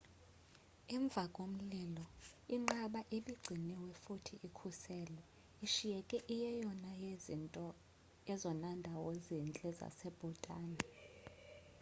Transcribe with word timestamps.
emvakomlilo 0.95 2.05
inqaba 2.55 2.99
ibigciniwe 3.17 3.89
futhi 4.03 4.33
ikhuselwe 4.47 5.23
ishiyeka 5.65 6.17
njengenye 6.21 7.05
yezona 8.27 8.67
ndawo 8.79 9.09
zintle 9.25 9.69
zase-bhutan 9.79 10.69